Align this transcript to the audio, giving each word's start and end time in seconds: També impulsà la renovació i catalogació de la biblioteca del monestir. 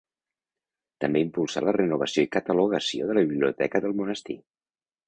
També 1.05 1.21
impulsà 1.25 1.63
la 1.67 1.75
renovació 1.77 2.25
i 2.27 2.31
catalogació 2.37 3.13
de 3.13 3.21
la 3.21 3.27
biblioteca 3.31 3.85
del 3.87 3.97
monestir. 4.03 4.43